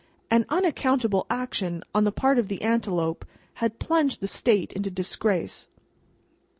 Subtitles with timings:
[0.31, 3.23] An unaccountable action on the part of the antelope
[3.61, 5.67] had plunged the State into disgrace.